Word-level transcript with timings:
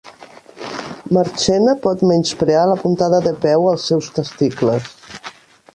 Marchena 1.17 1.75
pot 1.83 2.01
menysprear 2.13 2.65
la 2.71 2.79
puntada 2.85 3.21
de 3.27 3.33
peu 3.47 3.69
als 3.75 3.87
seus 3.91 4.13
testicles 4.19 4.91